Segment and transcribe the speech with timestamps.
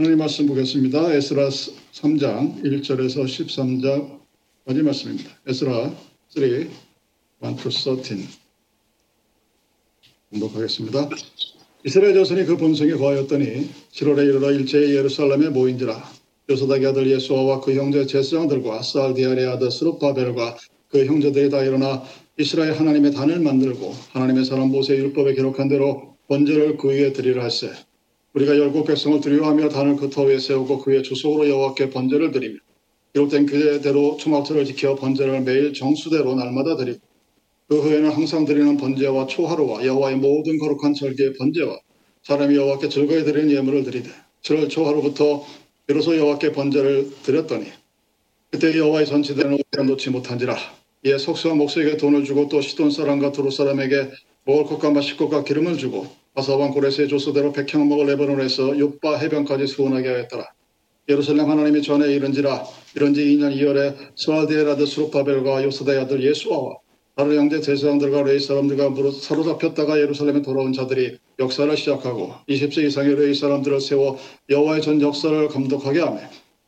[0.00, 1.12] 하나님 말씀 보겠습니다.
[1.12, 3.22] 에스라 3장 1절에서
[4.66, 5.30] 13절까지 말씀입니다.
[5.46, 5.94] 에스라
[6.30, 6.70] 3, 1
[7.62, 8.26] to 13.
[10.30, 11.10] 공독하겠습니다.
[11.84, 16.02] 이스라엘 자손이 그 본성에 거하였더니 7월에 이르러 일제히 예루살렘에 모인지라
[16.48, 20.56] 요사닥의 아들 예수아와 그 형제 제사장들과 살디아의 아들 스룹바벨과
[20.88, 22.02] 그 형제들이 다 일어나
[22.38, 27.89] 이스라엘 하나님의 단을 만들고 하나님의 사람 모세 율법에 기록한 대로 번제를 그 위에 드리라 할세
[28.34, 32.58] 우리가 열국 백성을 두려워하며 단을 그터 위에 세우고 그 위에 주소로 여호와께 번제를 드리며
[33.12, 36.98] 기록된 그대로 초막절을 지켜 번제를 매일 정수대로 날마다 드리고
[37.68, 41.78] 그 후에는 항상 드리는 번제와 초하루와 여호와의 모든 거룩한 절기의 번제와
[42.22, 44.10] 사람이 여호와께 즐거이 드리는 예물을 드리되
[44.42, 45.44] 7월 초하루부터
[45.86, 47.66] 비로소 여호와께 번제를 드렸더니
[48.50, 50.56] 그때 여호와의 전치대는 놓지 못한지라.
[51.04, 54.10] 이에 속수와 목수에게 돈을 주고 또 시돈 사람과 두루 사람에게
[54.44, 60.46] 먹을 것과 마실 것과 기름을 주고 바사왕 고레스의 조서대로 백향목을 레바논에서 욥바 해변까지 수운하게 하였더라.
[61.08, 66.76] 예루살렘 하나님의 전에 이른지라 이른 지 2년 2월에 스알디엘 아들 스룹바벨과 요사닥의 아들 예수아와
[67.16, 73.34] 다른 형제 제사장들과 레위 사람들과 무릇 사로잡혔다가 예루살렘에 돌아온 자들이 역사를 시작하고 20세 이상의 레위
[73.34, 74.16] 사람들을 세워
[74.48, 76.20] 여호와의 전 역사를 감독하게 하며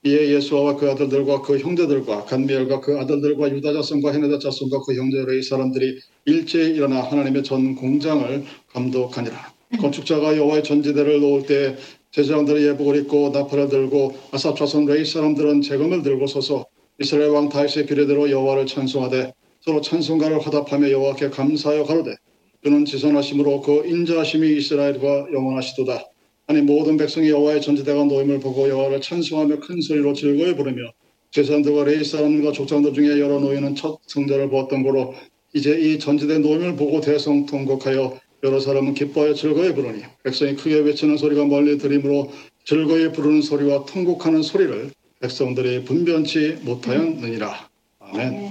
[0.05, 5.25] 이에 예수아와 그 아들들과 그 형제들과 갓미엘과 그 아들들과 유다 자손과 헤나닷 자손과 그 형제
[5.25, 9.52] 레위 사람들이 일제히 일어나 하나님의 전 공장을 감독하니라.
[9.79, 11.77] 건축자가 여호와의 전 지대를 놓을 때
[12.11, 16.67] 제사장들이 예복을 입고 나팔을 들고 아삽 자손 레위 사람들은 제금을 들고 서서
[17.01, 22.15] 이스라엘 왕 다윗의 규례대로 여호와를 찬송하되 서로 찬송가를 화답하며 여호와께 감사하여 가로되
[22.63, 26.07] 그는 지선하시므로 그 인자하심이 이스라엘에게 영원하시도다.
[26.49, 30.93] 하니 모든 백성이 여호와의 전 지대가 놓임을 보고 여호와를 찬송하며 큰 소리로 즐거이 부르며
[31.31, 35.15] 제사장들과 레위 사람과 족장들 중에 여러 노인은 첫 성전을 보았던 고로
[35.55, 41.17] 이제 이 전지대 노임을 보고 대성 통곡하여 여러 사람은 기뻐하여 즐거이 부르니 백성이 크게 외치는
[41.17, 42.33] 소리가 멀리 들림으로
[42.65, 44.91] 즐거이 부르는 소리와 통곡하는 소리를
[45.21, 47.69] 백성들이 분변치 못하였느니라.
[48.01, 48.51] 아멘.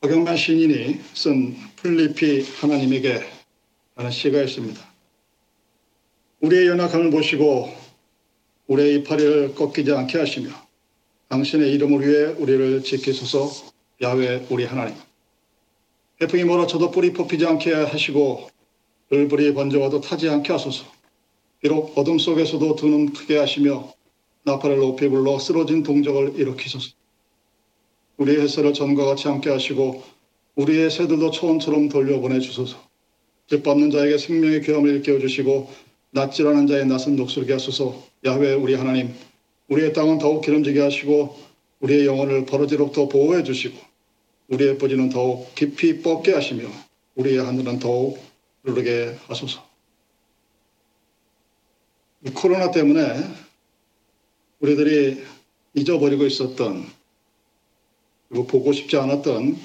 [0.00, 3.20] 박영만 신인이 쓴 플리피 하나님에게
[3.94, 4.80] 하는 시가 있습니다.
[6.40, 7.74] 우리의 연약함을 보시고
[8.68, 10.48] 우리의 이파리를 꺾이지 않게 하시며
[11.28, 13.70] 당신의 이름을 위해 우리를 지키소서
[14.00, 14.96] 야외 우리 하나님.
[16.18, 18.48] 태풍이 몰아쳐도 뿌리 뽑히지 않게 하시고
[19.08, 20.84] 불불이 번져와도 타지 않게 하소서.
[21.60, 23.92] 비록 어둠 속에서도 두 눈 크게 하시며
[24.44, 26.90] 나팔을 높이 불러 쓰러진 동적을 일으키소서.
[28.18, 30.02] 우리의 햇살을 전과 같이 함께 하시고
[30.54, 32.76] 우리의 새들도 초원처럼 돌려보내 주소서.
[33.48, 35.68] 뜻밟는 자에게 생명의 귀함을 일깨워 주시고
[36.12, 38.02] 낯질하는 자의 낯은 녹슬게 하소서.
[38.24, 39.12] 야훼 우리 하나님,
[39.68, 41.36] 우리의 땅은 더욱 기름지게 하시고
[41.80, 43.76] 우리의 영혼을 버러지로부터 보호해 주시고
[44.54, 46.68] 우리의 뿌리는 더욱 깊이 뻗게 하시며
[47.16, 48.18] 우리의 하늘은 더욱
[48.62, 49.64] 흐르게 하소서.
[52.34, 53.22] 코로나 때문에
[54.60, 55.22] 우리들이
[55.74, 56.86] 잊어버리고 있었던
[58.28, 59.58] 그리고 보고 싶지 않았던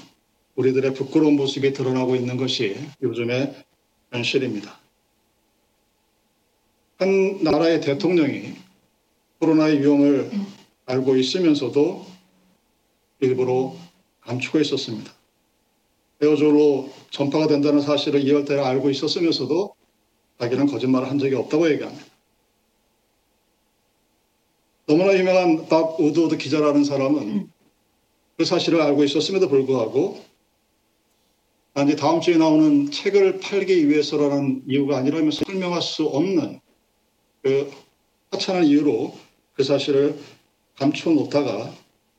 [0.55, 3.55] 우리들의 부끄러운 모습이 드러나고 있는 것이 요즘의
[4.11, 4.77] 현실입니다.
[6.97, 8.55] 한 나라의 대통령이
[9.39, 10.29] 코로나의 위험을
[10.85, 12.05] 알고 있으면서도
[13.21, 13.77] 일부러
[14.29, 15.11] 감추고 있었습니다.
[16.21, 19.73] 에어졸로 전파가 된다는 사실을 2월 달에 알고 있었으면서도
[20.39, 22.05] 자기는 거짓말을 한 적이 없다고 얘기합니다.
[24.85, 27.49] 너무나 유명한 밥 우드워드 기자라는 사람은
[28.37, 30.23] 그 사실을 알고 있었음에도 불구하고
[31.73, 36.59] 단지 다음 주에 나오는 책을 팔기 위해서라는 이유가 아니라면서 설명할 수 없는
[37.41, 37.71] 그
[38.31, 39.15] 하찮은 이유로
[39.53, 40.19] 그 사실을
[40.75, 41.73] 감춰 놓다가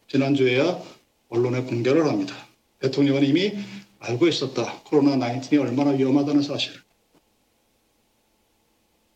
[0.09, 1.00] 지난주에야
[1.30, 2.34] 언론에 공개를 합니다.
[2.80, 3.54] 대통령은 이미
[4.00, 4.80] 알고 있었다.
[4.84, 6.80] 코로나 19이 얼마나 위험하다는 사실을.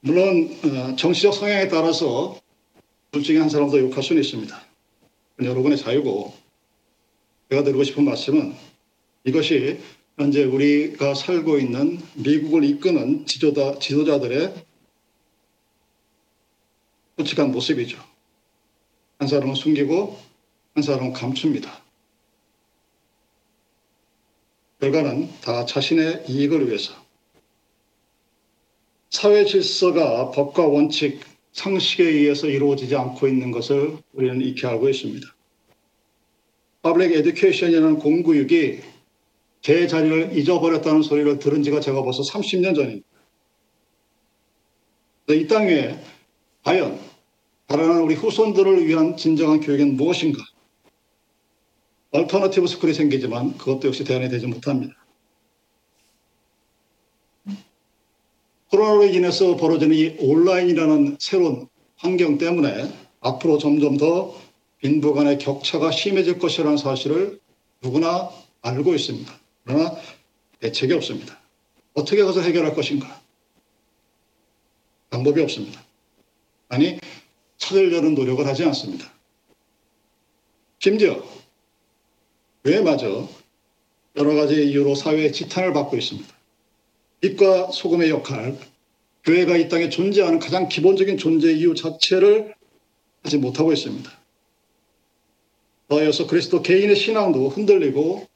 [0.01, 2.39] 물론 어, 정치적 성향에 따라서
[3.11, 4.63] 둘 중에 한 사람도 욕할 수는 있습니다.
[5.43, 6.35] 여러분의 자유고
[7.51, 8.55] 제가 드리고 싶은 말씀은
[9.25, 9.81] 이것이
[10.17, 14.55] 현재 우리가 살고 있는 미국을 이끄는 지도자, 지도자들의
[17.17, 17.99] 솔직한 모습이죠.
[19.19, 20.21] 한 사람은 숨기고
[20.75, 21.84] 한 사람은 감춥니다.
[24.85, 26.93] 결과는 다 자신의 이익을 위해서
[29.09, 31.21] 사회 질서가 법과 원칙,
[31.53, 35.27] 상식에 의해서 이루어지지 않고 있는 것을 우리는 익히 알고 있습니다.
[36.83, 38.81] public education이라는 공교육이
[39.63, 43.07] 제 자리를 잊어버렸다는 소리를 들은 지가 제가 벌써 30년 전입니다.
[45.31, 45.99] 이 땅에
[46.63, 47.01] 과연
[47.69, 50.45] 자라는 우리 후손들을 위한 진정한 교육은 무엇인가?
[52.15, 54.95] alternative school이 생기지만 그것도 역시 대안이 되지 못합니다.
[58.71, 61.67] 코로나로 인해서 벌어지는 이 온라인이라는 새로운
[61.97, 62.89] 환경 때문에
[63.21, 64.33] 앞으로 점점 더
[64.79, 67.41] 빈부 간의 격차가 심해질 것이라는 사실을
[67.83, 68.31] 누구나
[68.63, 69.33] 알고 있습니다.
[69.65, 69.97] 그러나
[70.61, 71.41] 대책이 없습니다.
[71.95, 73.21] 어떻게 가서 해결할 것인가?
[75.11, 75.83] 방법이 없습니다.
[76.69, 76.99] 아니,
[77.59, 79.13] 찾으려는 노력을 하지 않습니다.
[80.79, 81.44] 심지어
[82.65, 83.29] 교회마저
[84.17, 86.35] 여러 가지 이유로 사회의 지탄을 받고 있습니다.
[87.21, 88.59] 빛과 소금의 역할,
[89.25, 92.55] 교회가 이 땅에 존재하는 가장 기본적인 존재 이유 자체를
[93.23, 94.11] 하지 못하고 있습니다.
[95.89, 98.27] 더해서 그리스도 개인의 신앙도 흔들리고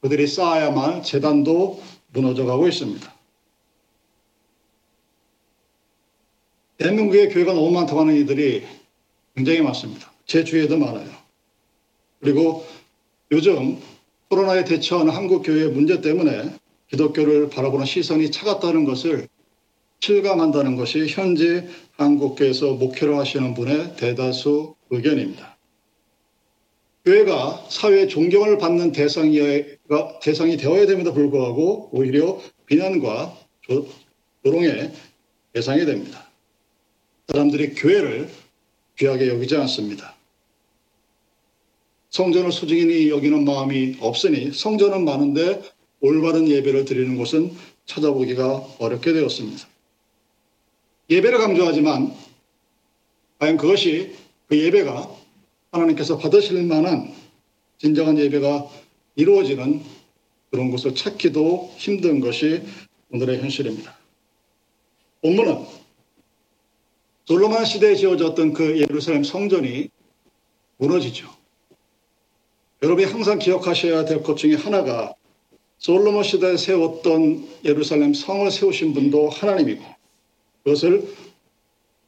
[0.00, 3.14] 그들이 쌓아야만 할 재단도 무너져가고 있습니다.
[6.78, 8.66] 대한민국의 교회가 너무 많다고 하는 이들이
[9.34, 10.10] 굉장히 많습니다.
[10.26, 11.10] 제 주위에도 많아요.
[12.20, 12.66] 그리고
[13.32, 13.78] 요즘
[14.28, 16.50] 코로나에 대처하는 한국 교회의 문제 때문에
[16.88, 19.28] 기독교를 바라보는 시선이 차갑다는 것을
[20.00, 25.58] 실감한다는 것이 현재 한국교회에서 목회를 하시는 분의 대다수 의견입니다.
[27.04, 29.38] 교회가 사회의 존경을 받는 대상이,
[30.22, 33.36] 대상이 되어야 됨에도 불구하고 오히려 비난과
[34.42, 34.92] 조롱의
[35.52, 36.28] 대상이 됩니다.
[37.28, 38.28] 사람들이 교회를
[38.98, 40.16] 귀하게 여기지 않습니다.
[42.10, 45.62] 성전을 소중히 여기는 마음이 없으니 성전은 많은데
[46.00, 47.52] 올바른 예배를 드리는 곳은
[47.86, 49.68] 찾아보기가 어렵게 되었습니다.
[51.08, 52.14] 예배를 강조하지만
[53.38, 54.12] 과연 그것이
[54.48, 55.08] 그 예배가
[55.72, 57.14] 하나님께서 받으실 만한
[57.78, 58.68] 진정한 예배가
[59.16, 59.80] 이루어지는
[60.50, 62.62] 그런 곳을 찾기도 힘든 것이
[63.10, 63.96] 오늘의 현실입니다.
[65.22, 65.64] 본문은
[67.24, 69.90] 솔로몬 시대에 지어졌던 그 예루살렘 성전이
[70.78, 71.39] 무너지죠.
[72.82, 75.14] 여러분이 항상 기억하셔야 될 것 중에 하나가
[75.78, 79.82] 솔로몬 시대에 세웠던 예루살렘 성을 세우신 분도 하나님이고
[80.64, 81.06] 그것을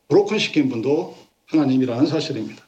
[0.08, 1.16] 브로큰 시킨 분도
[1.46, 2.66] 하나님이라는 사실입니다.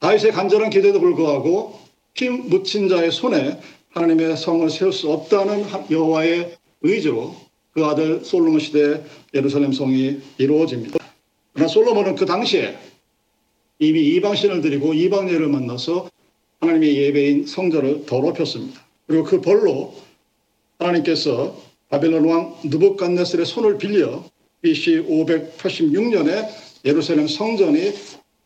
[0.00, 1.78] 다윗의 간절한 기대도 불구하고
[2.12, 7.34] 피 묻힌 자의 손에 하나님의 성을 세울 수 없다는 여호와의 의지로
[7.72, 9.02] 그 아들 솔로몬 시대에
[9.32, 10.98] 예루살렘 성이 이루어집니다.
[11.52, 12.76] 그러나 솔로몬은 그 당시에
[13.78, 16.08] 이미 이방신을 드리고 이방예를 만나서
[16.64, 18.80] 하나님의 예배인 성전을 더럽혔습니다.
[19.06, 19.94] 그리고 그 벌로
[20.78, 21.56] 하나님께서
[21.90, 24.24] 바벨론 왕 누붓갓네살의 손을 빌려
[24.62, 26.48] BC 586년에
[26.86, 27.92] 예루살렘 성전이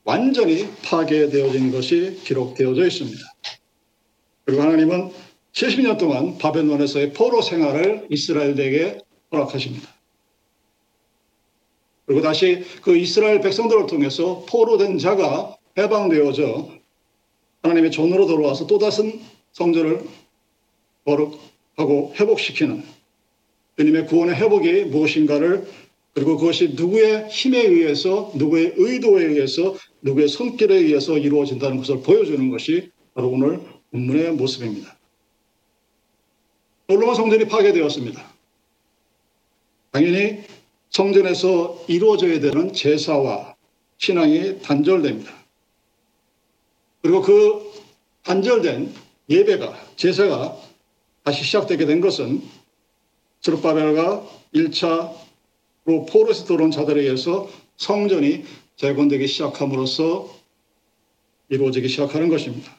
[0.05, 3.21] 완전히 파괴되어진 것이 기록되어져 있습니다.
[4.45, 5.11] 그리고 하나님은
[5.53, 8.99] 70년 동안 바벨론에서의 포로 생활을 이스라엘에게
[9.33, 9.89] 허락하십니다.
[12.07, 16.78] 그리고 다시 그 이스라엘 백성들을 통해서 포로된 자가 해방되어져
[17.63, 19.21] 하나님의 존으로 돌아와서 또다시
[19.53, 20.03] 성전을
[21.05, 22.83] 거룩하고 회복시키는
[23.77, 25.67] 주님의 구원의 회복이 무엇인가를
[26.15, 32.91] 그리고 그것이 누구의 힘에 의해서 누구의 의도에 의해서 누구의 손길에 의해서 이루어진다는 것을 보여주는 것이
[33.15, 33.61] 바로 오늘
[33.93, 34.97] 본문의 모습입니다.
[36.89, 38.35] 솔로몬 성전이 파괴되었습니다.
[39.93, 40.41] 당연히
[40.91, 43.55] 성전에서 이루어져야 되는 제사와
[43.99, 45.38] 신앙이 단절됩니다.
[47.09, 47.73] 그리고 그
[48.25, 48.93] 단절된
[49.31, 50.59] 예배가 제사가
[51.25, 52.43] 다시 시작되게 된 것은
[53.41, 58.45] 스룹바벨과 1차로 포로에서 들어온 자들에 의해서 성전이
[58.77, 60.29] 재건되기 시작함으로써
[61.49, 62.77] 이루어지기 시작하는 것입니다.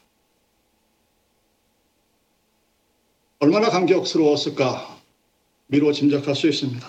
[3.40, 4.96] 얼마나 감격스러웠을까
[5.66, 6.88] 미루어 짐작할 수 있습니다.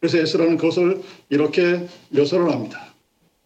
[0.00, 2.92] 그래서 에스라는 그것을 이렇게 묘사를 합니다.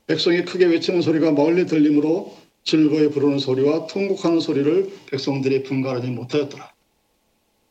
[0.09, 6.71] 백성이 크게 외치는 소리가 멀리 들리므로 즐거이 부르는 소리와 통곡하는 소리를 백성들이 분간하지 못하였더라.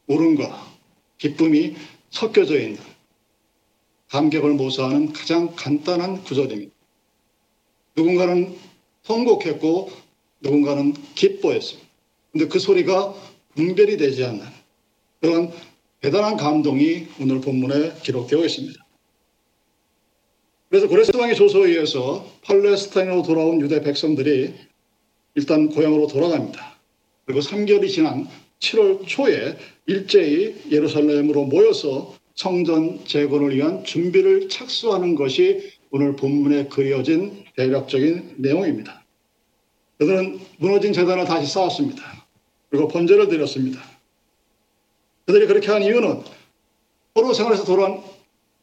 [0.08, 0.76] 울음과
[1.20, 1.76] 기쁨이
[2.10, 2.80] 섞여져 있는
[4.10, 6.74] 감격을 모사하는 가장 간단한 구절입니다.
[7.96, 8.58] 누군가는
[9.04, 9.92] 통곡했고
[10.40, 11.88] 누군가는 기뻐했습니다.
[12.32, 13.14] 근데 그 소리가
[13.54, 14.42] 분별이 되지 않는
[15.22, 15.52] 그런
[16.02, 18.84] 대단한 감동이 오늘 본문에 기록되어 있습니다.
[20.70, 24.67] 그래서 고레스 왕의 조서에 의해서 팔레스타인으로 돌아온 유대 백성들이
[25.38, 26.78] 일단 고향으로 돌아갑니다.
[27.26, 28.28] 그리고 3개월이 지난
[28.60, 38.38] 7월 초에 일제히 예루살렘으로 모여서 성전 재건을 위한 준비를 착수하는 것이 오늘 본문에 그려진 대략적인
[38.38, 39.06] 내용입니다.
[40.00, 42.04] 그들은 무너진 재단을 다시 쌓았습니다.
[42.72, 43.80] 그리고 번제를 드렸습니다.
[45.28, 46.24] 그들이 그렇게 한 이유는
[47.14, 48.02] 포로 생활에서 돌아온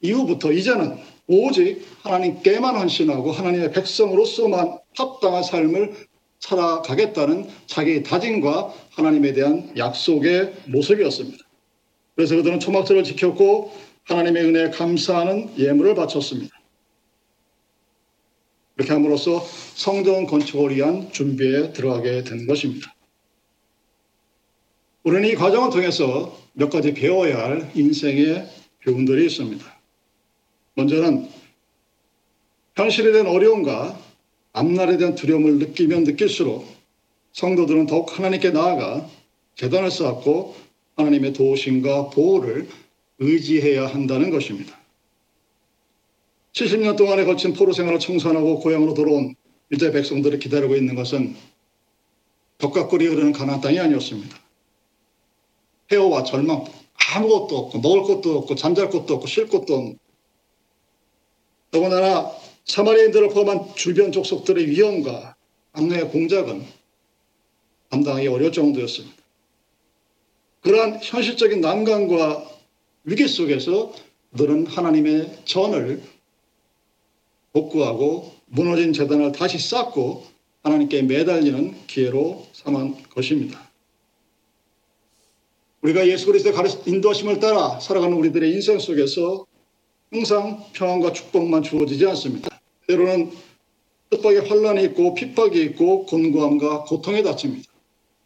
[0.00, 6.13] 이후부터 이제는 오직 하나님께만 헌신하고 하나님의 백성으로서만 합당한 삶을
[6.44, 11.42] 살아가겠다는 자기 다짐과 하나님에 대한 약속의 모습이었습니다.
[12.14, 13.72] 그래서 그들은 초막절을 지켰고
[14.04, 16.54] 하나님의 은혜에 감사하는 예물을 바쳤습니다.
[18.76, 19.40] 이렇게 함으로써
[19.74, 22.94] 성전 건축을 위한 준비에 들어가게 된 것입니다.
[25.04, 28.48] 우리는 이 과정을 통해서 몇 가지 배워야 할 인생의
[28.82, 29.64] 교훈들이 있습니다.
[30.74, 31.28] 먼저는
[32.76, 34.03] 현실에 대한 어려움과
[34.54, 36.66] 앞날에 대한 두려움을 느끼면 느낄수록
[37.32, 39.06] 성도들은 더욱 하나님께 나아가
[39.56, 40.54] 재단을 쌓고
[40.96, 42.68] 하나님의 도우심과 보호를
[43.18, 44.78] 의지해야 한다는 것입니다.
[46.52, 49.34] 70년 동안에 거친 포로 생활을 청산하고 고향으로 돌아온
[49.72, 51.34] 유대 백성들을 기다리고 있는 것은
[52.58, 54.38] 덕과 꿀이 흐르는 가나안 땅이 아니었습니다.
[55.90, 56.64] 해오와 절망,
[57.14, 59.98] 아무것도 없고 먹을 것도 없고 잠잘 것도 없고 쉴 것도 없는
[61.72, 65.36] 더군다나 사마리인들을 포함한 주변 족속들의 위험과
[65.72, 66.64] 악령의 공작은
[67.90, 69.16] 감당하기 어려울 정도였습니다.
[70.62, 72.50] 그러한 현실적인 난관과
[73.04, 73.92] 위기 속에서
[74.30, 76.02] 너는 하나님의 전을
[77.52, 80.24] 복구하고 무너진 재단을 다시 쌓고
[80.62, 83.70] 하나님께 매달리는 기회로 삼은 것입니다.
[85.82, 86.54] 우리가 예수 그리스도의
[86.86, 89.44] 인도하심을 따라 살아가는 우리들의 인생 속에서
[90.10, 92.53] 항상 평안과 축복만 주어지지 않습니다.
[92.86, 93.30] 때로는
[94.10, 97.72] 뜻밖의 환란이 있고 핍박이 있고 곤고함과 고통에 닥칩니다.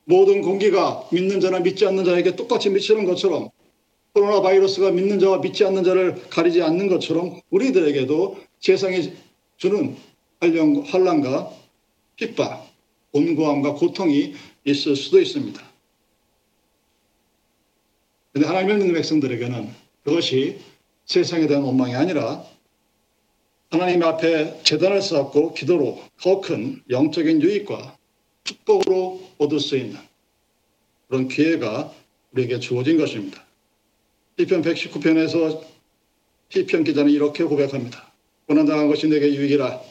[0.04, 3.50] 모든 공기가 믿는 자나 믿지 않는 자에게 똑같이 미치는 것처럼
[4.14, 9.12] 코로나 바이러스가 믿는 자와 믿지 않는 자를 가리지 않는 것처럼 우리들에게도 세상이
[9.58, 9.96] 주는
[10.40, 11.52] 환란과
[12.16, 12.66] 핍박,
[13.12, 14.34] 곤고함과 고통이
[14.64, 15.62] 있을 수도 있습니다.
[18.32, 19.68] 그런데 하나님을 믿는 백성들에게는
[20.04, 20.58] 그것이
[21.04, 22.44] 세상에 대한 원망이 아니라
[23.70, 27.96] 하나님 앞에 재단을 쌓고 기도로 더 큰 영적인 유익과
[28.44, 29.98] 축복으로 얻을 수 있는
[31.06, 31.92] 그런 기회가
[32.32, 33.44] 우리에게 주어진 것입니다.
[34.38, 35.62] 시편 119편에서
[36.48, 38.10] 시편 기자는 이렇게 고백합니다.
[38.46, 39.82] 고난당한 것이 내게 유익이라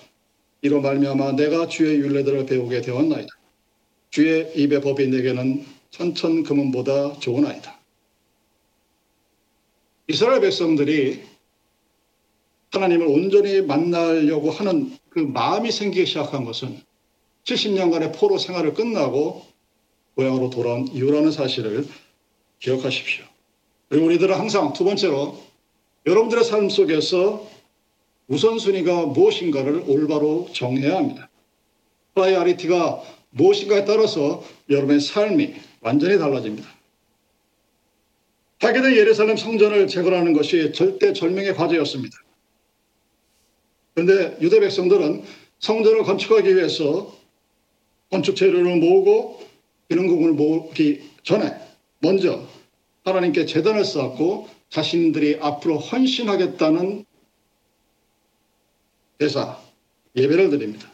[0.62, 3.28] 이로 말미암아 내가 주의 윤례들을 배우게 되었나이다.
[4.10, 7.80] 주의 입의 법이 내게는 천천 금은보다 좋은 아이다.
[10.08, 11.22] 이스라엘 백성들이
[12.72, 16.80] 하나님을 온전히 만나려고 하는 그 마음이 생기기 시작한 것은
[17.46, 19.46] 70년간의 포로 생활을 끝나고
[20.16, 21.88] 고향으로 돌아온 이후라는 사실을
[22.60, 23.24] 기억하십시오.
[23.90, 25.42] 그리고 우리들은 항상 두 번째로
[26.06, 27.48] 여러분들의 삶 속에서
[28.28, 31.30] 우선순위가 무엇인가를 올바로 정해야 합니다.
[32.16, 36.68] priority가 무엇인가에 따라서 여러분의 삶이 완전히 달라집니다.
[38.60, 42.18] 파괴된 예루살렘 성전을 재건하는 것이 절체절명의 과제였습니다.
[43.98, 45.24] 그런데 유대 백성들은
[45.58, 47.18] 성전을 건축하기 위해서
[48.12, 49.42] 건축 재료를 모으고
[49.90, 51.52] 기능공을 모으기 전에
[51.98, 52.48] 먼저
[53.06, 57.06] 하나님께 제단을 쌓고 자신들이 앞으로 헌신하겠다는
[59.18, 59.60] 대사,
[60.16, 60.92] 예배를 드립니다.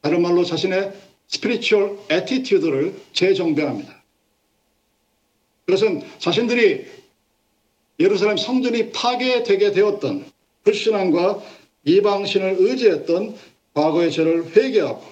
[0.00, 0.92] 다른 말로 자신의
[1.28, 4.02] spiritual attitude를 재정비합니다.
[5.66, 6.86] 그것은 자신들이
[8.00, 11.42] 예루살렘 성전이 파괴되게 되었던 불신앙과
[11.84, 13.34] 이방신을 의지했던
[13.74, 15.02] 과거의 죄를 회개하고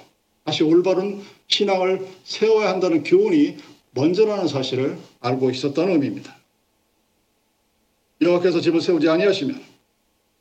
[0.45, 3.57] 다시 올바른 신앙을 세워야 한다는 교훈이
[3.93, 6.37] 먼저라는 사실을 알고 있었다는 의미입니다.
[8.21, 9.63] 여호와께서 집을 세우지 아니하시면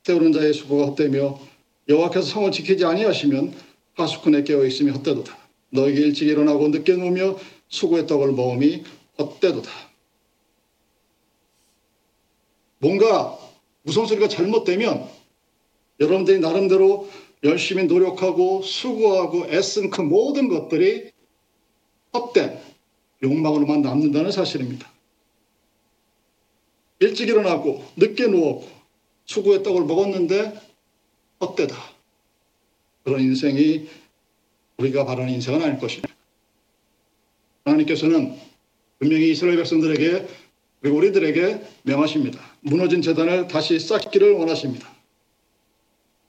[0.03, 1.39] 세우는 자의 수고가 헛되며
[1.89, 3.53] 여호와께서 성을 지키지 아니하시면
[3.95, 5.37] 하수꾼에 깨어 있으며 헛되도다.
[5.69, 7.37] 너에게 일찍 일어나고 늦게 누우며
[7.69, 8.83] 수고의 떡을 먹음이
[9.19, 9.69] 헛되도다.
[12.79, 13.37] 뭔가
[13.87, 15.07] 우선소리가 잘못되면
[15.99, 17.09] 여러분들이 나름대로
[17.43, 21.11] 열심히 노력하고 수고하고 애쓴 그 모든 것들이
[22.13, 22.59] 헛된
[23.23, 24.91] 욕망으로만 남는다는 사실입니다.
[26.99, 28.67] 일찍 일어나고 늦게 누웠고
[29.25, 30.59] 수고의 떡을 먹었는데
[31.41, 31.75] 헛되다.
[33.03, 33.87] 그런 인생이
[34.77, 36.13] 우리가 바라는 인생은 아닐 것입니다.
[37.65, 38.37] 하나님께서는
[38.99, 40.27] 분명히 이스라엘 백성들에게
[40.81, 42.39] 그리고 우리들에게 명하십니다.
[42.67, 44.93] 무너진 재단을 다시 쌓기를 원하십니다.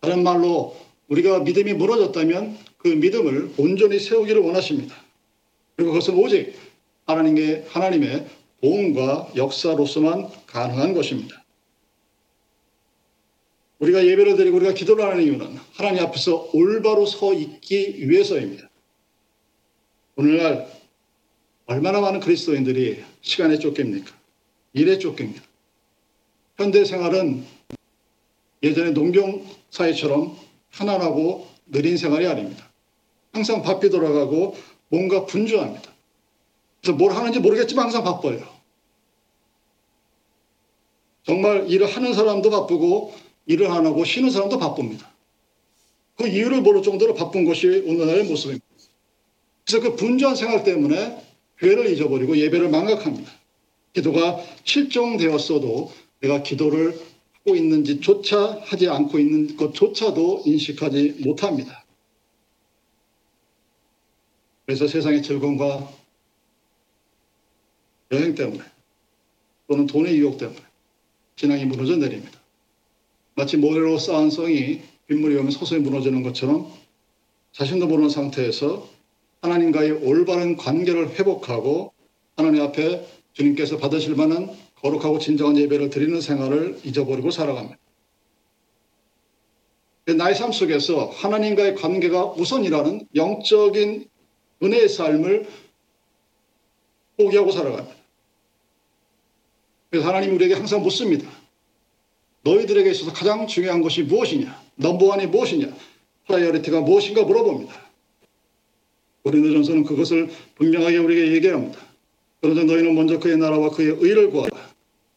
[0.01, 0.77] 다른 말로
[1.09, 4.95] 우리가 믿음이 무너졌다면 그 믿음을 온전히 세우기를 원하십니다.
[5.77, 6.55] 그리고 그것은 오직
[7.07, 8.27] 하나님의, 하나님의
[8.61, 11.45] 도움과 역사로서만 가능한 것입니다.
[13.81, 18.69] 우리가 예배를 드리고 우리가 기도를 하는 이유는 하나님 앞에서 올바로 서 있기 위해서입니다.
[20.17, 20.69] 오늘날
[21.67, 24.13] 얼마나 많은 그리스도인들이 시간에 쫓깁니까?
[24.73, 25.48] 일에 쫓깁니다.
[26.59, 27.45] 현대 생활은
[28.65, 30.37] 예전에 농경 사회처럼
[30.73, 32.69] 편안하고 느린 생활이 아닙니다.
[33.33, 34.57] 항상 바삐 돌아가고
[34.89, 35.93] 뭔가 분주합니다.
[36.83, 38.43] 그래서 뭘 하는지 모르겠지만 항상 바빠요.
[41.25, 43.15] 정말 일을 하는 사람도 바쁘고
[43.47, 45.09] 일을 안 하고 쉬는 사람도 바쁩니다.
[46.17, 48.67] 그 이유를 모를 정도로 바쁜 것이 오늘날의 모습입니다.
[49.65, 51.23] 그래서 그 분주한 생활 때문에
[51.59, 53.31] 교회를 잊어버리고 예배를 망각합니다.
[53.93, 56.99] 기도가 실종되었어도 내가 기도를
[57.39, 61.85] 하고 있는지조차 하지 않고 있는 것조차도 인식하지 못합니다.
[64.67, 65.91] 그래서 세상의 즐거움과
[68.13, 68.63] 여행 때문에
[69.67, 70.61] 또는 돈의 유혹 때문에
[71.37, 72.39] 신앙이 무너져 내립니다.
[73.35, 76.71] 마치 모래로 쌓은 성이 빗물이 오면 서서히 무너지는 것처럼
[77.53, 78.89] 자신도 모르는 상태에서
[79.41, 81.93] 하나님과의 올바른 관계를 회복하고
[82.37, 84.51] 하나님 앞에 주님께서 받으실 만한
[84.83, 87.79] 거룩하고 진정한 예배를 드리는 생활을 잊어버리고 살아갑니다.
[90.17, 94.09] 나의 삶 속에서 하나님과의 관계가 우선이라는 영적인
[94.63, 95.47] 은혜의 삶을
[97.19, 97.97] 포기하고 살아갑니다.
[99.91, 101.29] 그래서 하나님 우리에게 항상 묻습니다.
[102.43, 104.63] 너희들에게 있어서 가장 중요한 것이 무엇이냐?
[104.77, 105.75] number one이 무엇이냐?
[106.27, 107.75] priority가 무엇인가 물어봅니다.
[109.25, 111.81] 고린도전서는 그것을 분명하게 우리에게 얘기합니다.
[112.41, 114.58] 그런즉 너희는 먼저 그의 나라와 그의 의를 구하라.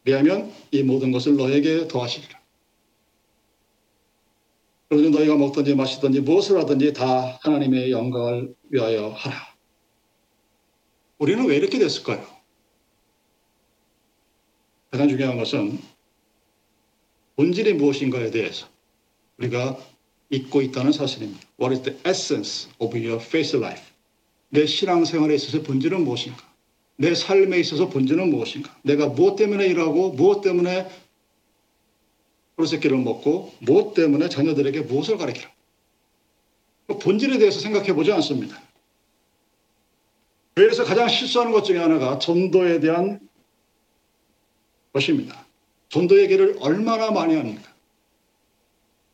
[0.04, 2.42] 왜냐하면 이 모든 것을 너에게 더하시리라.
[4.90, 9.56] 그러자 너희가 먹든지 마시든지 무엇을 하든지 다 하나님의 영광을 위하여 하라.
[11.18, 12.26] 우리는 왜 이렇게 됐을까요?
[14.90, 15.80] 가장 중요한 것은
[17.38, 18.68] 본질이 무엇인가에 대해서
[19.38, 19.78] 우리가
[20.30, 21.42] 잊고 있다는 사실입니다.
[21.60, 23.84] What is the essence of your faith life?
[24.50, 26.51] 내 신앙생활에 있어서 본질은 무엇인가?
[26.98, 28.76] 내 삶에 있어서 본질은 무엇인가?
[28.84, 30.90] 내가 무엇 때문에 일하고 무엇 때문에
[32.56, 35.50] 프로세끼를 먹고 무엇 때문에 자녀들에게 무엇을 가르치라?
[36.88, 38.62] 그 본질에 대해서 생각해 보지 않습니다.
[40.54, 43.20] 그래서 가장 실수하는 것 중에 하나가 전도에 대한
[44.94, 45.46] 것입니다.
[45.90, 47.72] 전도 얘기를 얼마나 많이 합니까?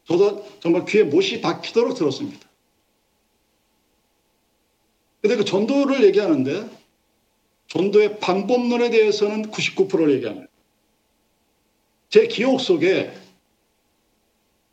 [0.05, 2.47] 저도 정말 귀에 못이 박히도록 들었습니다.
[5.21, 6.76] 근데 그 전도를 얘기하는데
[7.67, 10.47] 전도의 방법론에 대해서는 99%를 얘기합니다.
[12.09, 13.11] 제 기억 속에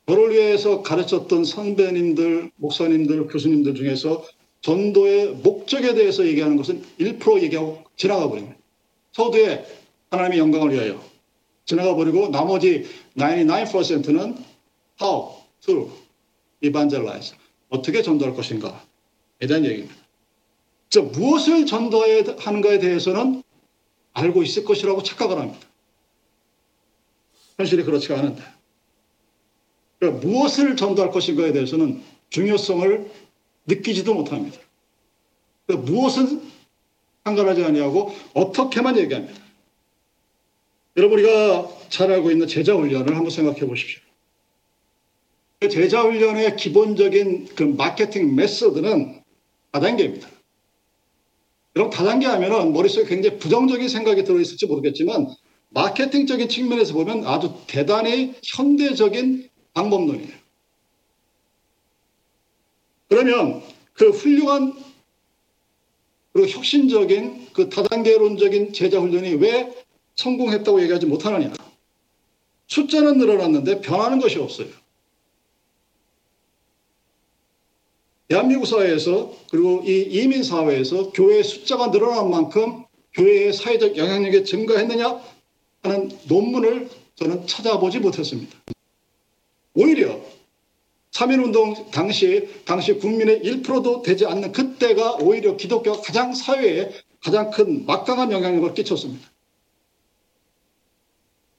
[0.06, 4.24] 저를 위해서 가르쳤던 선배님들, 목사님들, 교수님들 중에서
[4.60, 8.56] 전도의 목적에 대해서 얘기하는 것은 1% 얘기하고 지나가 버립니다.
[9.12, 9.66] 서두에
[10.10, 11.02] 하나님의 영광을 위하여
[11.64, 14.36] 지나가 버리고 나머지 99%는
[15.00, 15.90] how to
[16.62, 17.36] evangelize
[17.68, 18.76] 어떻게 전도할 것인가에
[19.48, 20.03] 대한 얘기입니다.
[20.94, 23.42] 즉 무엇을 전도하는가에 대해서는
[24.12, 25.66] 알고 있을 것이라고 착각을 합니다.
[27.56, 28.44] 현실이 그렇지가 않은데
[29.98, 33.10] 그러니까 무엇을 전도할 것인가에 대해서는 중요성을
[33.66, 34.56] 느끼지도 못합니다.
[35.66, 36.40] 그러니까 무엇은
[37.24, 39.42] 상관하지 아니하고 어떻게만 얘기합니다.
[40.96, 44.00] 여러분 우리가 잘 알고 있는 제자 훈련을 한번 생각해 보십시오.
[45.58, 49.24] 그 제자 훈련의 기본적인 그 마케팅 메소드는
[49.72, 50.33] 다단계입니다.
[51.76, 55.28] 여러분 다단계 하면은 머릿속에 굉장히 부정적인 생각이 들어있을지 모르겠지만
[55.70, 60.44] 마케팅적인 측면에서 보면 아주 대단히 현대적인 방법론이에요.
[63.08, 64.74] 그러면 그 훌륭한
[66.32, 69.72] 그리고 혁신적인 그 다단계론적인 제자 훈련이 왜
[70.16, 71.52] 성공했다고 얘기하지 못하느냐.
[72.66, 74.68] 숫자는 늘어났는데 변하는 것이 없어요.
[78.28, 85.20] 대한민국 사회에서 그리고 이 이민 사회에서 교회의 숫자가 늘어난 만큼 교회의 사회적 영향력이 증가했느냐
[85.82, 88.56] 하는 논문을 저는 찾아보지 못했습니다.
[89.74, 90.20] 오히려
[91.12, 96.90] 3.1운동 당시, 당시 국민의 1%도 되지 않는 그때가 오히려 기독교가 가장 사회에
[97.22, 99.30] 가장 큰 막강한 영향력을 끼쳤습니다.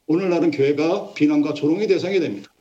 [0.08, 2.52] 오늘날은 교회가 비난과 조롱의 대상이 됩니다.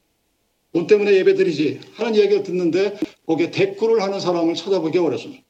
[0.72, 5.44] 돈 때문에 예배 드리지 하는 이야기를 듣는데 거기에 댓글을 하는 사람을 찾아보기 어렵습니다.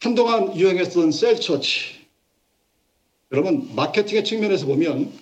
[0.00, 2.04] 한동안 유행했던 셀처치.
[3.32, 5.12] 여러분 마케팅의 측면에서 보면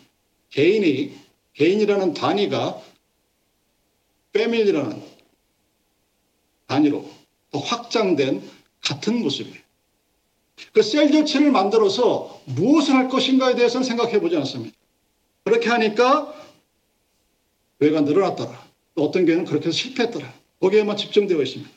[0.51, 1.15] 개인이
[1.55, 2.83] 개인이라는 단위가
[4.33, 5.03] 패밀리라는
[6.67, 7.09] 단위로
[7.51, 8.43] 더 확장된
[8.83, 9.63] 같은 모습이에요.
[10.73, 14.77] 그 셀저치를 만들어서 무엇을 할 것인가에 대해서는 생각해 보지 않습니다.
[15.45, 16.35] 그렇게 하니까
[17.81, 18.62] 교회가 늘어났더라.
[18.95, 20.33] 또 어떤 교회는 그렇게 해서 실패했더라.
[20.61, 21.71] 거기에만 집중되어 있습니다.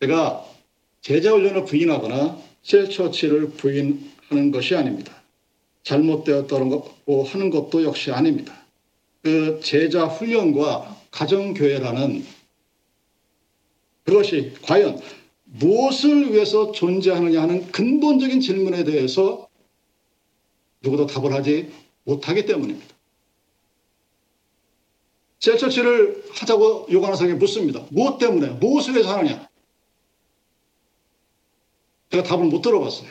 [0.00, 0.44] 제가
[1.00, 5.22] 제자훈련을 부인하거나 셀처치를 부인하는 것이 아닙니다.
[5.84, 8.64] 잘못되었다고 하는 것도 역시 아닙니다.
[9.22, 12.26] 그 제자 훈련과 가정교회라는
[14.04, 15.00] 그것이 과연
[15.44, 19.48] 무엇을 위해서 존재하느냐 하는 근본적인 질문에 대해서
[20.82, 21.70] 누구도 답을 하지
[22.04, 22.95] 못하기 때문입니다.
[25.46, 27.86] 셀처치를 하자고 사람이 묻습니다.
[27.90, 28.48] 무엇 때문에?
[28.54, 29.48] 무엇을 위해서 하느냐?
[32.10, 33.08] 제가 답을 못 들어봤어요.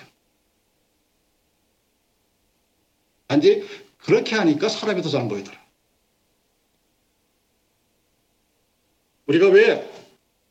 [3.28, 3.64] 단지
[4.00, 5.58] 그렇게 하니까 사람이 더 잘 보이더라.
[9.28, 9.90] 우리가 왜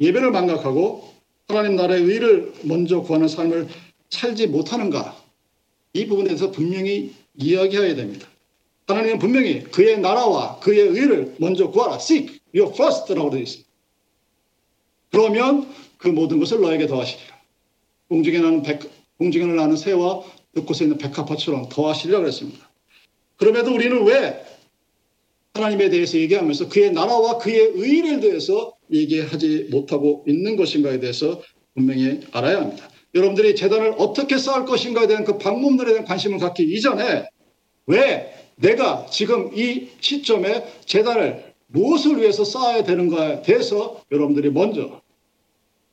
[0.00, 1.14] 예배를 망각하고
[1.48, 3.68] 하나님 나라의 의를 먼저 구하는 삶을
[4.10, 5.22] 살지 못하는가?
[5.92, 8.26] 이 부분에 대해서 분명히 이야기해야 됩니다.
[8.86, 11.96] 하나님은 분명히 그의 나라와 그의 의를 먼저 구하라.
[11.96, 13.70] Seek your first라고 되어 있습니다.
[15.10, 17.34] 그러면 그 모든 것을 너에게 더하시리라.
[18.08, 18.80] 공중에 나는 백,
[19.18, 20.22] 공중에 나는 새와
[20.54, 22.70] 흙곳에 있는 백합화처럼 더하시리라 그랬습니다.
[23.36, 24.44] 그럼에도 우리는 왜
[25.54, 31.40] 하나님에 대해서 얘기하면서 그의 나라와 그의 의를 대해서 얘기하지 못하고 있는 것인가에 대해서
[31.74, 32.88] 분명히 알아야 합니다.
[33.14, 37.26] 여러분들이 재단을 어떻게 쌓을 것인가에 대한 그 방법론에 대한 관심을 갖기 이전에
[37.86, 45.00] 왜 내가 지금 이 시점에 재단을 무엇을 위해서 쌓아야 되는가에 대해서 여러분들이 먼저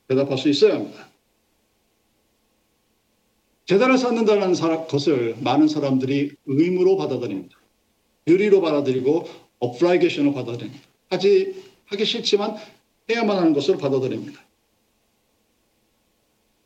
[0.08, 1.08] 대답할 수 있어야 합니다.
[3.66, 4.54] 재단을 쌓는다는
[4.86, 7.56] 것을 많은 사람들이 의무로 받아들입니다.
[8.26, 10.82] 유리로 받아들이고 업라이게이션으로 받아들입니다.
[11.10, 12.56] 하지 하기 싫지만
[13.10, 14.40] 해야만 하는 것으로 받아들입니다.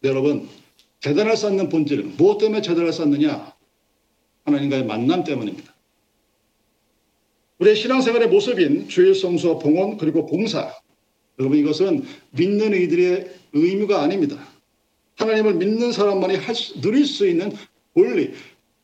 [0.01, 0.49] 네, 여러분,
[1.01, 3.55] 재단을 쌓는 본질, 무엇 때문에 재단을 쌓느냐?
[4.45, 5.76] 하나님과의 만남 때문입니다.
[7.59, 10.75] 우리의 신앙생활의 모습인 주일 성수와 봉헌 그리고 봉사.
[11.39, 14.37] 여러분 이것은 믿는 이들의 의무가 아닙니다.
[15.17, 17.53] 하나님을 믿는 사람만이 할 수, 누릴 수 있는
[17.95, 18.35] 권리,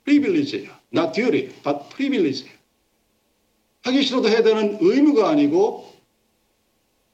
[0.04, 0.70] privilege예요.
[0.94, 2.46] not duty, but privilege.
[3.82, 5.92] 하기 싫어도 해야 되는 의무가 아니고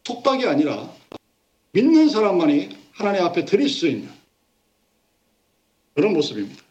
[0.05, 0.93] 톡박이 아니라
[1.73, 4.09] 믿는 사람만이 하나님 앞에 드릴 수 있는
[5.95, 6.63] 그런 모습입니다.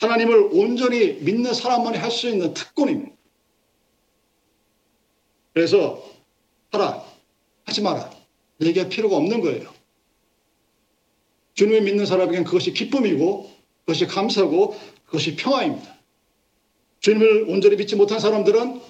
[0.00, 3.13] 하나님을 온전히 믿는 사람만이 할 수 있는 특권입니다.
[5.54, 6.04] 그래서
[6.72, 7.04] 하라,
[7.64, 8.10] 하지 마라
[8.60, 9.72] 얘기할 필요가 없는 거예요.
[11.54, 15.94] 주님을 믿는 사람에게는 그것이 기쁨이고 그것이 감사고 그것이 평화입니다.
[17.00, 18.80] 주님을 온전히 믿지 못한 사람들은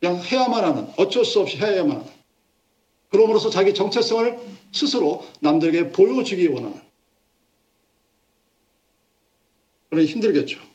[0.00, 2.12] 그냥 해야만 하는 어쩔 수 없이 해야만 하는
[3.10, 4.38] 그럼으로써 자기 정체성을
[4.72, 6.82] 스스로 남들에게 보여주기 원하는
[9.88, 10.73] 그러니 힘들겠죠.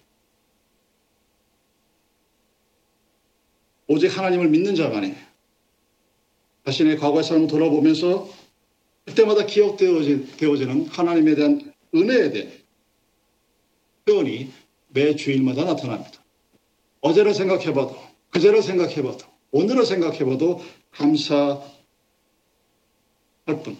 [3.89, 5.15] 오직 하나님을 믿는 자만이
[6.65, 8.29] 자신의 과거의 삶을 돌아보면서
[9.03, 12.51] 그때마다 기억되어지는 하나님에 대한 은혜에 대한
[14.05, 14.51] 표현이
[14.89, 16.23] 매 주일마다 나타납니다.
[17.01, 17.95] 어제를 생각해봐도,
[18.29, 21.63] 그제를 생각해봐도, 오늘을 생각해봐도 감사할
[23.63, 23.77] 뿐.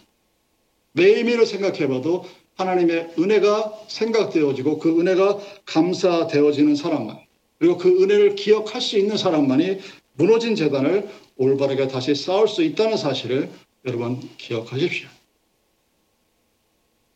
[0.93, 7.19] 매일매일을 생각해봐도 하나님의 은혜가 생각되어지고 그 은혜가 감사되어지는 사람만,
[7.59, 9.79] 그리고 그 은혜를 기억할 수 있는 사람만이
[10.19, 13.49] 무너진 재단을 올바르게 다시 쌓을 수 있다는 사실을
[13.85, 15.07] 여러분 기억하십시오.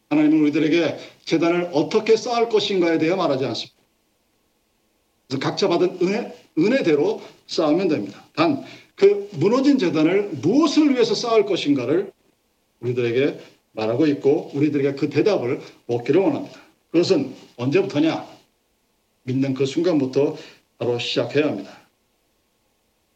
[0.10, 3.76] 하나님은 우리들에게 재단을 어떻게 쌓을 것인가에 대해 말하지 않습니다.
[5.28, 8.24] 그래서 각자 받은 은혜, 은혜대로 쌓으면 됩니다.
[8.38, 8.64] 단,
[8.96, 12.14] 그 무너진 재단을 무엇을 위해서 쌓을 것인가를
[12.80, 13.40] 우리들에게
[13.74, 16.58] 말하고 있고 우리들에게 그 대답을 얻기를 원합니다.
[16.92, 18.26] 그것은 언제부터냐?
[19.24, 20.38] 믿는 그 순간부터
[20.78, 21.83] 바로 시작해야 합니다.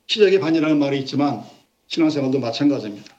[0.07, 1.43] 시작의 반이라는 말이 있지만
[1.87, 3.15] 신앙생활도 마찬가지입니다.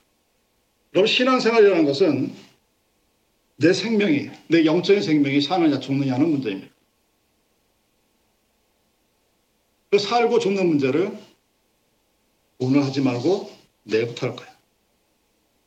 [0.94, 2.34] 여러분 신앙생활이라는 것은
[3.56, 6.72] 내 생명이 내 영적인 생명이 사느냐 죽느냐는 문제입니다.
[9.90, 11.18] 그 살고 죽는 문제를
[12.58, 13.50] 오늘 하지 말고
[13.84, 14.52] 내일부터 할 거예요.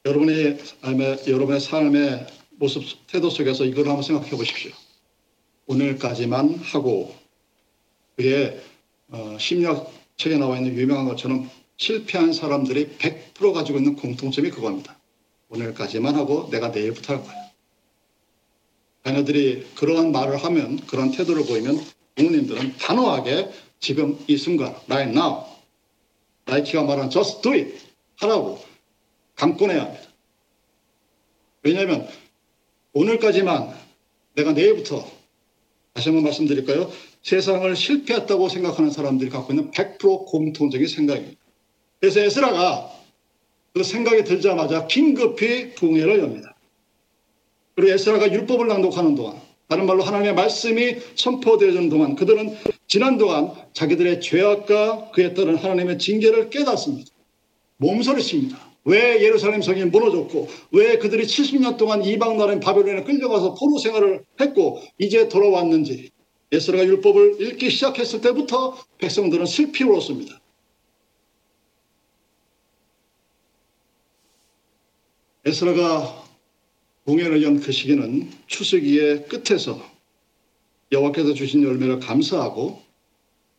[0.05, 4.71] 여러분의 삶의, 여러분의 삶의 모습 태도 속에서 이걸 한번 생각해 보십시오.
[5.67, 7.15] 오늘까지만 하고
[8.15, 8.61] 그의
[9.09, 14.95] 어, 심리학 책에 나와 있는 유명한 것처럼 실패한 사람들이 100% 가지고 있는 공통점이 그겁니다.
[15.49, 17.33] 오늘까지만 하고 내가 내일부터 할 거야.
[19.03, 25.43] 자녀들이 그러한 말을 하면 그런 태도를 보이면 부모님들은 단호하게 지금 이 순간 right now
[26.45, 27.79] 나이키가 말한 just do it
[28.17, 28.63] 하라고
[29.35, 30.03] 강권해야 합니다.
[31.63, 32.07] 왜냐하면
[32.93, 33.75] 오늘까지만
[34.35, 35.03] 내가 내일부터
[35.93, 36.91] 다시 한번 말씀드릴까요?
[37.23, 41.39] 세상을 실패했다고 생각하는 사람들이 갖고 있는 100% 공통적인 생각입니다.
[41.99, 42.91] 그래서 에스라가
[43.73, 46.55] 그 생각이 들자마자 긴급히 부흥회를 엽니다.
[47.75, 52.57] 그리고 에스라가 율법을 낭독하는 동안 다른 말로 하나님의 말씀이 선포되어지는 동안 그들은
[52.87, 57.09] 지난 동안 자기들의 죄악과 그에 따른 하나님의 징계를 깨닫습니다.
[57.77, 58.71] 몸서리칩니다.
[58.83, 64.81] 왜 예루살렘 성이 무너졌고 왜 그들이 70년 동안 이방 나라인 바벨론에 끌려가서 포로 생활을 했고
[64.97, 66.09] 이제 돌아왔는지
[66.51, 70.39] 에스라가 율법을 읽기 시작했을 때부터 백성들은 슬피 울었습니다.
[75.45, 76.21] 에스라가
[77.05, 79.81] 공연을 연 그 시기는 추수기의 끝에서
[80.91, 82.81] 여호와께서 주신 열매를 감사하고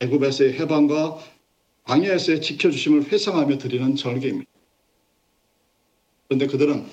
[0.00, 1.18] 애굽에서의 해방과
[1.84, 4.50] 광야에서의 지켜주심을 회상하며 드리는 절개입니다.
[6.28, 6.86] 그런데 그들은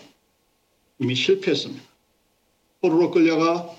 [0.99, 1.83] 이미 실패했습니다.
[2.81, 3.78] 포로로 끌려가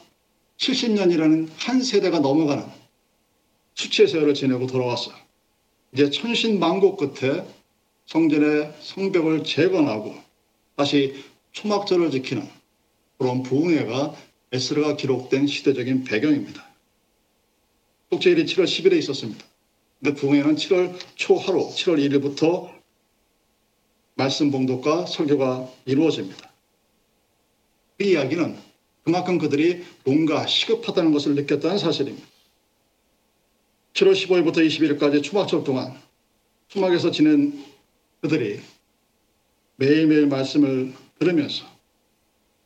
[0.60, 2.64] 70년이라는 한 세대가 넘어가는
[3.74, 5.16] 수치의 세월을 지내고 돌아왔어요.
[5.92, 7.46] 이제 천신만고 끝에
[8.06, 10.14] 성전의 성벽을 재건하고
[10.76, 12.48] 다시 초막절을 지키는
[13.18, 14.14] 그런 부흥회가
[14.52, 16.66] 에스라가 기록된 시대적인 배경입니다.
[18.10, 19.44] 속죄일이 7월 10일에 있었습니다.
[20.02, 22.70] 근데 부흥회는 7월 초하루, 7월 1일부터
[24.14, 26.50] 말씀 봉독과 설교가 이루어집니다.
[28.00, 28.69] 이 이야기는
[29.02, 32.26] 그만큼 그들이 뭔가 시급하다는 것을 느꼈다는 사실입니다.
[33.94, 36.00] 7월 15일부터 21일까지 초막절 동안
[36.68, 37.64] 초막에서 지낸
[38.20, 38.60] 그들이
[39.76, 41.64] 매일매일 말씀을 들으면서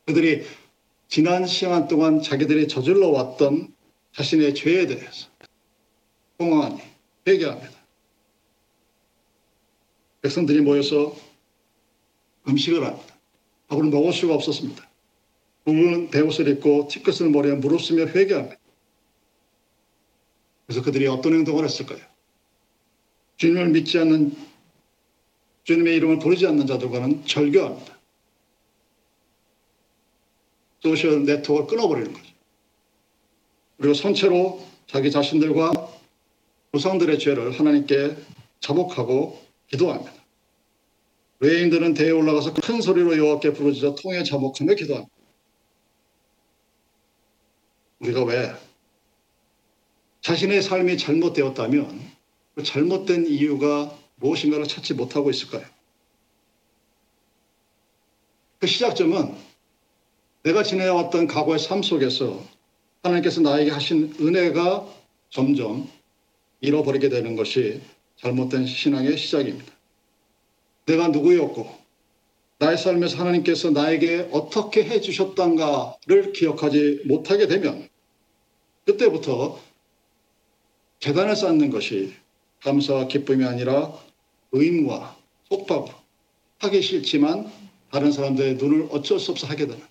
[0.05, 0.45] 그들이
[1.07, 3.73] 지난 시간 동안 자기들이 저질러 왔던
[4.13, 5.29] 자신의 죄에 대해서
[6.37, 6.81] 공허하니
[7.27, 7.73] 회개합니다.
[10.21, 11.15] 백성들이 모여서
[12.47, 13.15] 음식을 합니다.
[13.67, 14.84] 밥을 먹을 수가 없었습니다.
[15.65, 18.57] 부부는 배옷을 입고 티끝을 머리에 무릎쓰며 회개합니다.
[20.65, 21.99] 그래서 그들이 어떤 행동을 했을까요?
[23.37, 24.35] 주님을 믿지 않는
[25.63, 27.95] 주님의 이름을 부르지 않는 자들과는 절교합니다.
[30.81, 32.25] 소셜 네트워크를 끊어버리는 거죠.
[33.77, 35.71] 그리고 선체로 자기 자신들과
[36.71, 38.15] 조상들의 죄를 하나님께
[38.59, 40.13] 자복하고 기도합니다.
[41.39, 45.14] 외인들은 대에 올라가서 큰 소리로 여호와께 부르짖어 통에 자복하며 기도합니다.
[48.05, 48.53] 우리가 왜
[50.21, 52.01] 자신의 삶이 잘못되었다면
[52.55, 55.65] 그 잘못된 이유가 무엇인가를 찾지 못하고 있을까요?
[58.59, 59.35] 그 시작점은
[60.43, 62.43] 내가 지내왔던 과거의 삶 속에서
[63.03, 64.87] 하나님께서 나에게 하신 은혜가
[65.29, 65.89] 점점
[66.61, 67.81] 잃어버리게 되는 것이
[68.17, 69.73] 잘못된 신앙의 시작입니다.
[70.85, 71.85] 내가 누구였고
[72.57, 77.89] 나의 삶에서 하나님께서 나에게 어떻게 해주셨던가를 기억하지 못하게 되면
[78.85, 79.59] 그때부터
[80.99, 82.13] 재단을 쌓는 것이
[82.63, 83.93] 감사와 기쁨이 아니라
[84.51, 85.15] 의무와
[85.49, 85.93] 속박으로
[86.59, 87.51] 하기 싫지만
[87.91, 89.81] 다른 사람들의 눈을 어쩔 수 없어 하게 되는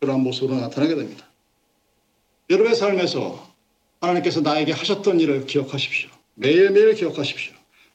[0.00, 1.26] 그러한 모습으로 나타나게 됩니다.
[2.50, 3.54] 여러분의 삶에서
[4.00, 6.10] 하나님께서 나에게 하셨던 일을 기억하십시오.
[6.34, 7.54] 매일매일 기억하십시오.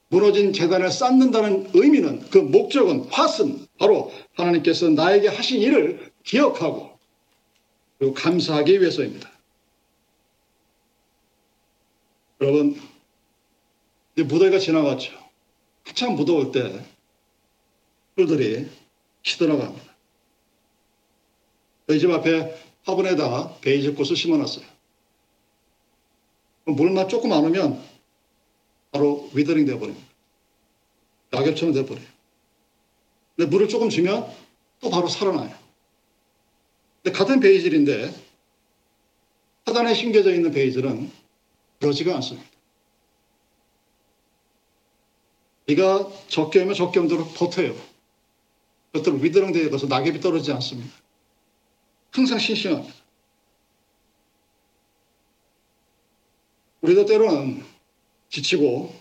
[0.10, 6.92] 무너진 재단을 쌓는다는 의미는 그 목적은 화슨 바로 하나님께서 나에게 하신 일을 기억하고
[7.98, 9.31] 그리고 감사하기 위해서입니다.
[12.42, 12.76] 여러분
[14.16, 15.14] 이제 무더위가 지나갔죠.
[15.84, 16.84] 한참 무더울 때
[18.16, 18.68] 풀들이
[19.22, 19.92] 시들어갑니다.
[21.88, 24.66] 저희 집 앞에 화분에다 베이지 꽃을 심어놨어요.
[26.66, 27.84] 물만 조금 안 오면
[28.92, 30.08] 바로 위더링 되어버립니다.
[31.30, 32.08] 낙엽처럼 되어버려요.
[33.36, 34.28] 근데 물을 조금 주면
[34.80, 35.56] 또 바로 살아나요.
[37.04, 38.14] 근데 같은 베이질인데
[39.66, 41.21] 하단에 심겨져 있는 베이질은
[41.82, 42.48] 그러지가 않습니다.
[45.66, 47.76] 비가 적게 오면 적게 오도록 버텨요.
[48.92, 49.20] 그것들
[49.52, 50.94] 되어 가서 낙엽이 떨어지지 않습니다.
[52.12, 52.94] 항상 신싱합니다.
[56.82, 57.64] 우리도 때로는
[58.30, 58.94] 지치고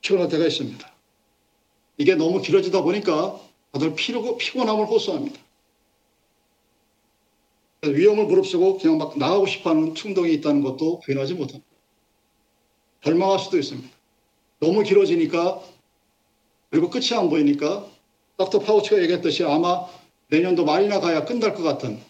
[0.00, 0.92] 피곤할 때가 있습니다.
[1.98, 3.40] 이게 너무 길어지다 보니까
[3.72, 5.40] 다들 피르고 피곤함을 호소합니다.
[7.84, 11.67] 위험을 무릅쓰고 그냥 막 나가고 싶어하는 충동이 있다는 것도 부인하지 못합니다.
[13.02, 13.88] 절망할 수도 있습니다.
[14.60, 15.62] 너무 길어지니까
[16.70, 17.86] 그리고 끝이 안 보이니까
[18.36, 19.86] 닥터 파우치가 얘기했듯이 아마
[20.28, 22.00] 내년도 말이나 가야 끝날 것 같은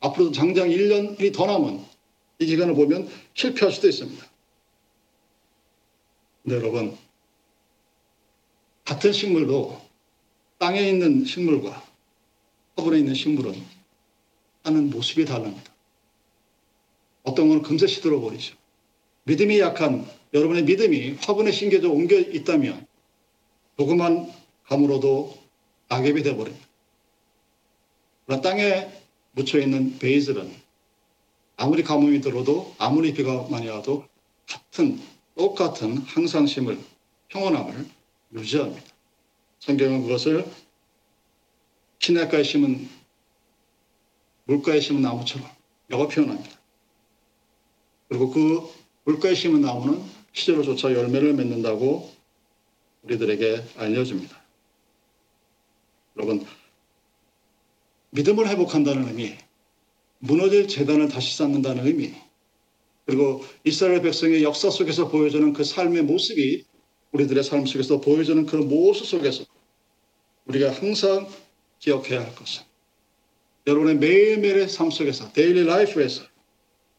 [0.00, 1.82] 앞으로도 장장 1년이 더 남은
[2.38, 4.26] 이 기간을 보면 실패할 수도 있습니다.
[6.44, 6.96] 네, 여러분.
[8.84, 9.80] 같은 식물도
[10.58, 11.82] 땅에 있는 식물과
[12.76, 13.54] 화분에 있는 식물은
[14.64, 15.72] 하는 모습이 다릅니다.
[17.22, 18.56] 어떤 건 금세 시들어 버리죠.
[19.24, 22.86] 믿음이 약한 여러분의 믿음이 화분에 심겨져 옮겨 있다면
[23.76, 24.32] 조그만
[24.64, 25.38] 감으로도
[25.88, 26.66] 낙엽이 되어버립니다.
[28.26, 28.90] 그러나 땅에
[29.32, 30.50] 묻혀 있는 베이즐은
[31.56, 34.06] 아무리 가뭄이 들어도 아무리 비가 많이 와도
[34.48, 35.00] 같은
[35.36, 36.78] 똑같은 항상심을
[37.28, 37.86] 평온함을
[38.34, 38.82] 유지합니다.
[39.60, 40.46] 성경은 그것을
[41.98, 42.88] 시냇가에 심은
[44.44, 45.48] 물가에 심은 나무처럼
[45.90, 46.58] 여가 표현합니다.
[48.08, 48.68] 그리고 그
[49.04, 52.10] 물가에 심은 나무는 시절을조차 열매를 맺는다고
[53.02, 54.42] 우리들에게 알려줍니다.
[56.16, 56.46] 여러분,
[58.10, 59.34] 믿음을 회복한다는 의미,
[60.18, 62.14] 무너진 제단을 다시 쌓는다는 의미,
[63.06, 66.64] 그리고 이스라엘 백성의 역사 속에서 보여주는 그 삶의 모습이
[67.12, 69.44] 우리들의 삶 속에서 보여주는 그 모습 속에서
[70.46, 71.28] 우리가 항상
[71.78, 72.62] 기억해야 할 것은
[73.66, 76.22] 여러분의 매일매일의 삶 속에서 daily life에서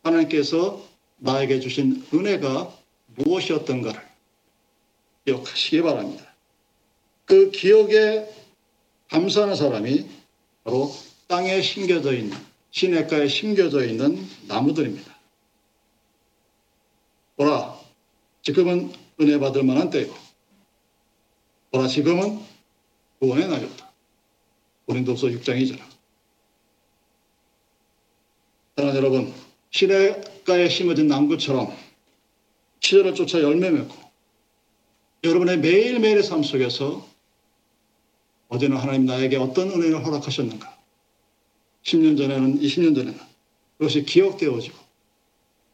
[0.03, 0.85] 하나님께서
[1.17, 2.82] 나에게 주신 은혜가
[3.15, 4.01] 무엇이었던가를
[5.25, 6.33] 기억하시기 바랍니다.
[7.25, 8.27] 그 기억에
[9.09, 10.09] 감사하는 사람이
[10.63, 10.91] 바로
[11.27, 12.37] 땅에 심겨져 있는
[12.71, 15.13] 시냇가에 심겨져 있는 나무들입니다.
[17.35, 17.79] 보라,
[18.41, 20.13] 지금은 은혜 받을 만한 때고,
[21.71, 22.39] 보라, 지금은
[23.19, 23.91] 구원의 날이었다.
[24.85, 25.79] 고린도서 6장 2절.
[28.75, 29.33] 사랑하는 여러분,
[29.69, 31.75] 시냇가에 심어진 나무처럼
[32.83, 33.95] 시절을 쫓아 열매 맺고
[35.23, 37.07] 여러분의 매일매일의 삶 속에서
[38.49, 40.77] 어제는 하나님 나에게 어떤 은혜를 허락하셨는가?
[41.83, 43.19] 10년 전에는, 20년 전에는
[43.77, 44.77] 그것이 기억되어지고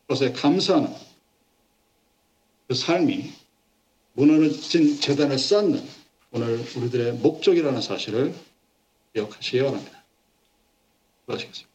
[0.01, 0.93] 그것에 감사하는
[2.67, 3.31] 그 삶이
[4.13, 5.83] 무너진 재단을 쌓는
[6.31, 8.35] 오늘 우리들의 목적이라는 사실을
[9.13, 10.03] 기억하시기 바랍니다.
[11.21, 11.68] 수고하시겠습니다.